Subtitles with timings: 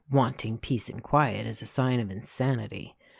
[0.09, 2.95] wanting peace and quiet is a sign of insan ity."